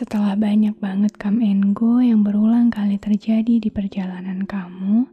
Setelah 0.00 0.32
banyak 0.32 0.80
banget 0.80 1.12
come 1.20 1.44
and 1.44 1.76
go 1.76 2.00
yang 2.00 2.24
berulang 2.24 2.72
kali 2.72 2.96
terjadi 2.96 3.60
di 3.60 3.68
perjalanan 3.68 4.48
kamu, 4.48 5.04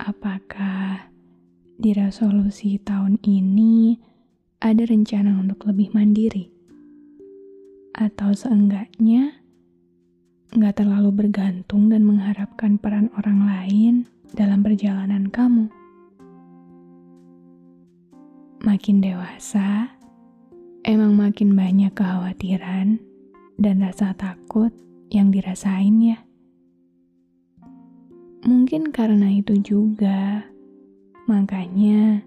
apakah 0.00 1.12
di 1.76 1.92
resolusi 1.92 2.80
tahun 2.80 3.20
ini 3.20 4.00
ada 4.64 4.88
rencana 4.88 5.36
untuk 5.36 5.68
lebih 5.68 5.92
mandiri? 5.92 6.48
Atau 7.92 8.32
seenggaknya 8.32 9.36
nggak 10.56 10.80
terlalu 10.80 11.12
bergantung 11.12 11.92
dan 11.92 12.08
mengharapkan 12.08 12.80
peran 12.80 13.12
orang 13.20 13.44
lain 13.44 13.94
dalam 14.32 14.64
perjalanan 14.64 15.28
kamu? 15.28 15.68
Makin 18.64 19.04
dewasa, 19.04 19.92
Emang 20.88 21.20
makin 21.20 21.52
banyak 21.52 21.92
kekhawatiran 21.92 23.07
dan 23.58 23.82
rasa 23.82 24.14
takut 24.14 24.70
yang 25.10 25.34
dirasain 25.34 25.98
ya. 25.98 26.18
Mungkin 28.46 28.94
karena 28.94 29.34
itu 29.34 29.58
juga, 29.58 30.46
makanya 31.26 32.22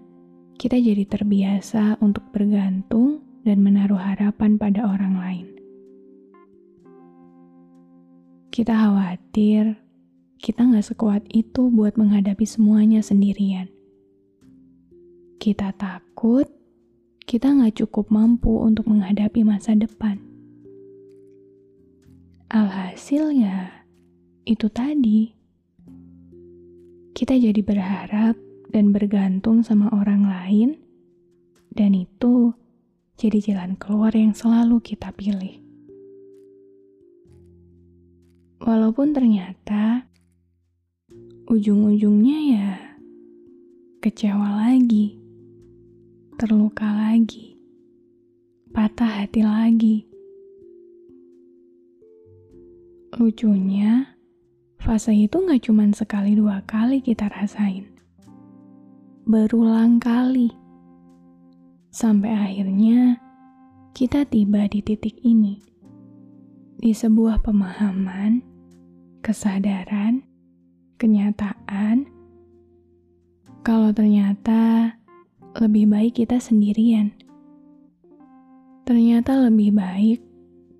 kita 0.60 0.76
jadi 0.76 1.08
terbiasa 1.08 1.98
untuk 2.04 2.28
bergantung 2.30 3.24
dan 3.42 3.64
menaruh 3.64 3.98
harapan 3.98 4.60
pada 4.60 4.86
orang 4.86 5.18
lain. 5.18 5.46
Kita 8.52 8.76
khawatir 8.76 9.80
kita 10.36 10.68
nggak 10.68 10.84
sekuat 10.84 11.24
itu 11.32 11.72
buat 11.72 11.96
menghadapi 11.96 12.44
semuanya 12.44 13.00
sendirian. 13.00 13.72
Kita 15.40 15.72
takut 15.74 16.46
kita 17.24 17.48
nggak 17.48 17.80
cukup 17.82 18.12
mampu 18.12 18.60
untuk 18.60 18.90
menghadapi 18.92 19.46
masa 19.46 19.72
depan. 19.72 20.31
Alhasil 22.52 23.32
ya, 23.32 23.88
itu 24.44 24.68
tadi. 24.68 25.32
Kita 27.16 27.32
jadi 27.32 27.56
berharap 27.64 28.36
dan 28.68 28.92
bergantung 28.92 29.64
sama 29.64 29.88
orang 29.88 30.28
lain, 30.28 30.76
dan 31.72 31.96
itu 31.96 32.52
jadi 33.16 33.40
jalan 33.40 33.72
keluar 33.80 34.12
yang 34.12 34.36
selalu 34.36 34.84
kita 34.84 35.16
pilih. 35.16 35.64
Walaupun 38.60 39.16
ternyata 39.16 40.04
ujung-ujungnya 41.48 42.38
ya 42.52 42.70
kecewa 44.04 44.60
lagi 44.60 45.16
terluka 46.36 46.84
lagi, 46.84 47.56
patah 48.76 49.24
hati 49.24 49.40
lagi. 49.40 50.11
Lucunya, 53.22 54.18
fase 54.82 55.14
itu 55.14 55.38
gak 55.46 55.62
cuma 55.62 55.86
sekali 55.94 56.34
dua 56.34 56.58
kali 56.66 56.98
kita 56.98 57.30
rasain. 57.30 57.86
Berulang 59.22 60.02
kali. 60.02 60.50
Sampai 61.94 62.34
akhirnya, 62.34 63.22
kita 63.94 64.26
tiba 64.26 64.66
di 64.66 64.82
titik 64.82 65.22
ini. 65.22 65.62
Di 66.82 66.90
sebuah 66.90 67.46
pemahaman, 67.46 68.42
kesadaran, 69.22 70.26
kenyataan, 70.98 72.10
kalau 73.62 73.94
ternyata 73.94 74.98
lebih 75.62 75.94
baik 75.94 76.18
kita 76.18 76.42
sendirian. 76.42 77.14
Ternyata 78.82 79.46
lebih 79.46 79.78
baik 79.78 80.18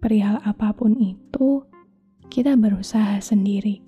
perihal 0.03 0.42
apa 0.42 0.74
pun 0.74 0.98
itu 0.98 1.70
kita 2.32 2.56
berusaha 2.56 3.20
sendiri. 3.20 3.84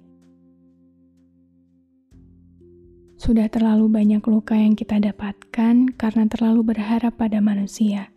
Sudah 3.17 3.49
terlalu 3.49 3.89
banyak 3.89 4.21
luka 4.29 4.53
yang 4.53 4.77
kita 4.77 5.01
dapatkan 5.01 5.97
karena 5.97 6.25
terlalu 6.29 6.77
berharap 6.77 7.17
pada 7.17 7.41
manusia. 7.41 8.13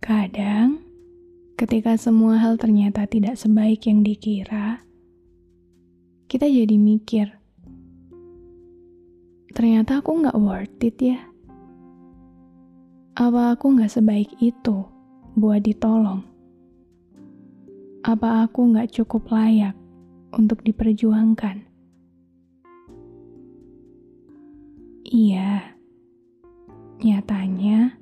Kadang, 0.00 0.80
ketika 1.60 2.00
semua 2.00 2.40
hal 2.40 2.56
ternyata 2.56 3.04
tidak 3.04 3.36
sebaik 3.36 3.84
yang 3.84 4.00
dikira, 4.00 4.80
kita 6.32 6.48
jadi 6.48 6.76
mikir, 6.80 7.28
ternyata 9.52 10.00
aku 10.00 10.16
nggak 10.16 10.40
worth 10.40 10.80
it 10.80 10.96
ya. 10.96 11.20
Apa 13.20 13.52
aku 13.52 13.76
nggak 13.76 13.92
sebaik 13.92 14.32
itu 14.40 14.80
buat 15.36 15.60
ditolong? 15.60 16.31
Apa 18.02 18.50
aku 18.50 18.74
nggak 18.74 18.98
cukup 18.98 19.30
layak 19.30 19.78
untuk 20.34 20.66
diperjuangkan? 20.66 21.62
Iya, 25.06 25.78
nyatanya 26.98 27.94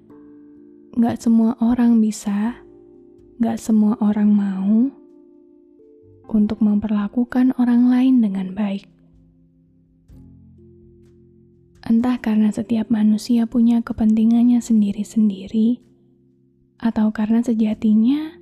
nggak 0.96 1.20
semua 1.20 1.52
orang 1.60 2.00
bisa, 2.00 2.64
nggak 3.44 3.60
semua 3.60 4.00
orang 4.00 4.32
mau 4.32 4.88
untuk 6.32 6.64
memperlakukan 6.64 7.52
orang 7.60 7.92
lain 7.92 8.24
dengan 8.24 8.56
baik. 8.56 8.88
Entah 11.84 12.16
karena 12.24 12.48
setiap 12.48 12.88
manusia 12.88 13.44
punya 13.44 13.84
kepentingannya 13.84 14.64
sendiri-sendiri, 14.64 15.76
atau 16.80 17.12
karena 17.12 17.44
sejatinya 17.44 18.39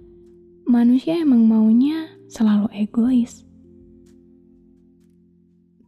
manusia 0.69 1.17
emang 1.17 1.49
maunya 1.49 2.13
selalu 2.29 2.69
egois. 2.77 3.49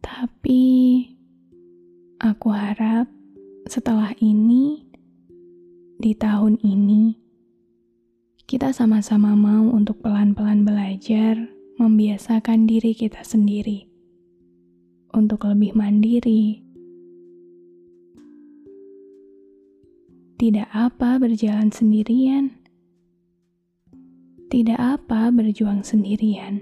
Tapi 0.01 0.61
aku 2.17 2.49
harap 2.49 3.05
setelah 3.69 4.11
ini, 4.17 4.89
di 6.01 6.17
tahun 6.17 6.57
ini, 6.65 7.13
kita 8.49 8.73
sama-sama 8.73 9.37
mau 9.37 9.69
untuk 9.69 10.01
pelan-pelan 10.01 10.65
belajar 10.65 11.37
membiasakan 11.77 12.65
diri 12.65 12.97
kita 12.97 13.21
sendiri 13.21 13.85
untuk 15.13 15.45
lebih 15.45 15.77
mandiri 15.77 16.65
Tidak 20.41 20.73
apa 20.73 21.21
berjalan 21.21 21.69
sendirian. 21.69 22.60
Tidak 24.51 24.75
apa 24.75 25.31
berjuang 25.31 25.79
sendirian. 25.79 26.59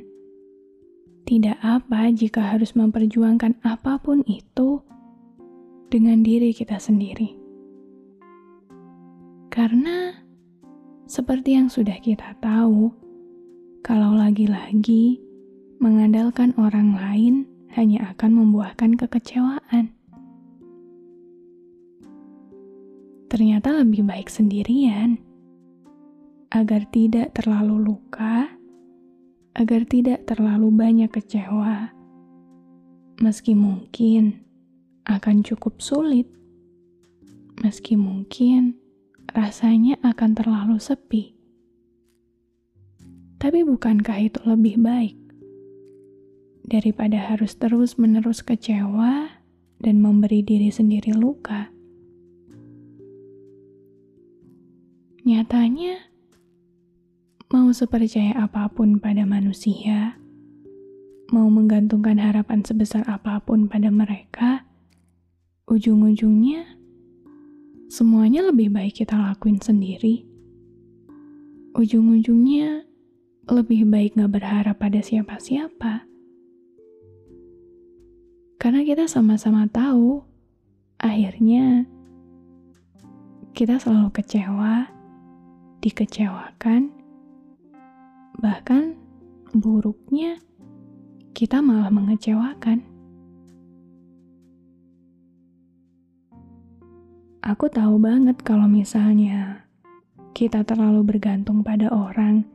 Tidak 1.26 1.58
apa 1.58 2.14
jika 2.14 2.54
harus 2.54 2.78
memperjuangkan 2.78 3.58
apa 3.66 3.98
pun 3.98 4.22
itu 4.30 4.78
dengan 5.90 6.22
diri 6.22 6.54
kita 6.54 6.78
sendiri. 6.78 7.34
Karena 9.50 10.14
seperti 11.10 11.58
yang 11.58 11.74
sudah 11.74 11.98
kita 11.98 12.38
tahu, 12.38 12.94
kalau 13.82 14.14
lagi-lagi 14.14 15.18
mengandalkan 15.82 16.54
orang 16.62 16.94
lain 16.94 17.50
hanya 17.74 18.14
akan 18.14 18.38
membuahkan 18.38 18.94
kekecewaan. 19.02 19.98
ternyata 23.30 23.72
lebih 23.86 24.04
baik 24.04 24.28
sendirian. 24.28 25.22
Agar 26.50 26.90
tidak 26.90 27.38
terlalu 27.38 27.94
luka, 27.94 28.50
agar 29.54 29.86
tidak 29.86 30.26
terlalu 30.26 30.74
banyak 30.74 31.10
kecewa, 31.14 31.94
meski 33.22 33.54
mungkin 33.54 34.42
akan 35.06 35.46
cukup 35.46 35.78
sulit, 35.78 36.26
meski 37.62 37.94
mungkin 37.94 38.82
rasanya 39.30 40.02
akan 40.02 40.32
terlalu 40.34 40.82
sepi. 40.82 41.38
Tapi 43.38 43.62
bukankah 43.62 44.18
itu 44.18 44.42
lebih 44.44 44.82
baik 44.82 45.16
daripada 46.66 47.30
harus 47.30 47.56
terus-menerus 47.56 48.42
kecewa 48.42 49.32
dan 49.80 49.96
memberi 50.02 50.44
diri 50.44 50.74
sendiri 50.74 51.16
luka. 51.16 51.72
Nyatanya, 55.24 56.09
mau 57.50 57.74
sepercaya 57.74 58.38
apa 58.38 58.70
pun 58.70 59.02
pada 59.02 59.26
manusia, 59.26 60.22
mau 61.34 61.50
menggantungkan 61.50 62.22
harapan 62.22 62.62
sebesar 62.62 63.02
apa 63.10 63.42
pun 63.42 63.66
pada 63.66 63.90
mereka, 63.90 64.70
ujung-ujungnya 65.66 66.78
semuanya 67.90 68.46
lebih 68.46 68.70
baik 68.70 69.02
kita 69.02 69.18
lakuin 69.18 69.58
sendiri. 69.58 70.30
Ujung-ujungnya 71.74 72.86
lebih 73.50 73.90
baik 73.90 74.14
gak 74.14 74.30
berharap 74.30 74.78
pada 74.78 75.02
siapa-siapa. 75.02 76.06
Karena 78.62 78.86
kita 78.86 79.10
sama-sama 79.10 79.66
tahu, 79.66 80.22
akhirnya 81.02 81.90
kita 83.58 83.82
selalu 83.82 84.14
kecewa, 84.14 84.86
dikecewakan, 85.82 86.99
bahkan 88.40 88.96
buruknya 89.52 90.40
kita 91.36 91.60
malah 91.60 91.92
mengecewakan. 91.92 92.82
Aku 97.44 97.68
tahu 97.68 98.00
banget 98.00 98.40
kalau 98.44 98.68
misalnya 98.68 99.68
kita 100.32 100.64
terlalu 100.64 101.04
bergantung 101.04 101.64
pada 101.64 101.92
orang 101.92 102.48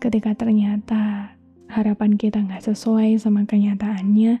ketika 0.00 0.36
ternyata 0.36 1.32
harapan 1.68 2.16
kita 2.16 2.40
nggak 2.40 2.64
sesuai 2.64 3.20
sama 3.20 3.44
kenyataannya, 3.44 4.40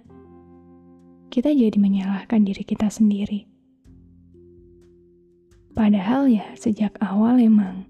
kita 1.28 1.50
jadi 1.52 1.76
menyalahkan 1.76 2.40
diri 2.44 2.64
kita 2.64 2.88
sendiri. 2.88 3.44
Padahal 5.76 6.26
ya 6.26 6.48
sejak 6.58 6.96
awal 6.98 7.38
emang 7.38 7.86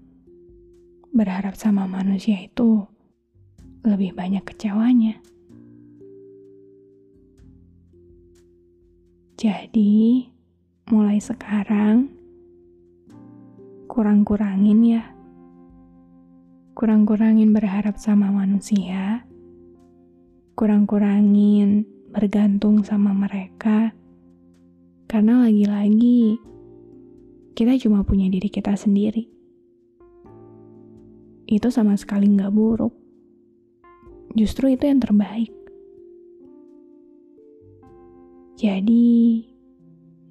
berharap 1.09 1.57
sama 1.57 1.89
manusia 1.89 2.37
itu 2.41 2.85
lebih 3.81 4.13
banyak 4.13 4.43
kecewanya. 4.43 5.17
Jadi, 9.39 10.27
mulai 10.91 11.15
sekarang 11.23 12.11
kurang-kurangin 13.87 14.79
ya. 14.83 15.03
Kurang-kurangin 16.75 17.55
berharap 17.55 17.95
sama 17.95 18.35
manusia. 18.35 19.23
Kurang-kurangin 20.59 21.87
bergantung 22.11 22.83
sama 22.83 23.15
mereka. 23.15 23.95
Karena 25.07 25.47
lagi-lagi 25.47 26.35
kita 27.55 27.79
cuma 27.79 28.03
punya 28.03 28.27
diri 28.27 28.51
kita 28.51 28.75
sendiri. 28.75 29.38
Itu 31.49 31.73
sama 31.73 31.97
sekali 31.97 32.29
nggak 32.29 32.53
buruk. 32.53 32.93
Justru 34.37 34.69
itu 34.69 34.85
yang 34.85 35.01
terbaik. 35.01 35.49
Jadi, 38.53 39.41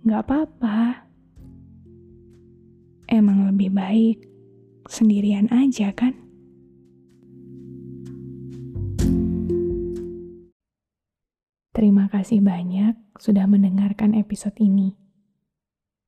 nggak 0.07 0.23
apa-apa. 0.23 1.11
Emang 3.11 3.51
lebih 3.51 3.75
baik 3.75 4.23
sendirian 4.87 5.51
aja 5.51 5.91
kan? 5.91 6.15
Terima 11.75 12.07
kasih 12.15 12.47
banyak 12.47 12.95
sudah 13.19 13.51
mendengarkan 13.51 14.15
episode 14.15 14.55
ini. 14.63 14.95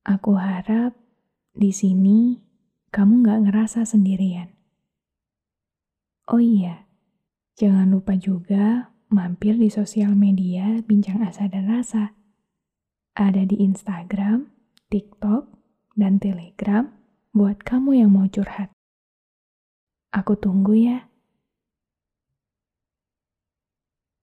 Aku 0.06 0.38
harap 0.38 0.94
di 1.50 1.74
sini 1.74 2.38
kamu 2.94 3.26
nggak 3.26 3.40
ngerasa 3.50 3.82
sendirian. 3.82 4.59
Oh 6.31 6.38
iya, 6.38 6.87
jangan 7.59 7.91
lupa 7.91 8.15
juga 8.15 8.94
mampir 9.11 9.59
di 9.59 9.67
sosial 9.67 10.15
media 10.15 10.79
Bincang 10.87 11.27
Asa 11.27 11.50
dan 11.50 11.67
Rasa. 11.67 12.15
Ada 13.19 13.43
di 13.43 13.59
Instagram, 13.59 14.47
TikTok, 14.94 15.50
dan 15.99 16.23
Telegram 16.23 16.87
buat 17.35 17.67
kamu 17.67 18.06
yang 18.06 18.15
mau 18.15 18.31
curhat. 18.31 18.71
Aku 20.15 20.38
tunggu 20.38 20.79
ya. 20.79 21.11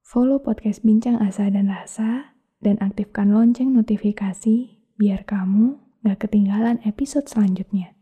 Follow 0.08 0.40
podcast 0.40 0.88
Bincang 0.88 1.20
Asa 1.20 1.52
dan 1.52 1.68
Rasa 1.68 2.40
dan 2.64 2.80
aktifkan 2.80 3.36
lonceng 3.36 3.76
notifikasi 3.76 4.80
biar 4.96 5.28
kamu 5.28 5.76
gak 6.08 6.24
ketinggalan 6.24 6.80
episode 6.88 7.28
selanjutnya. 7.28 7.97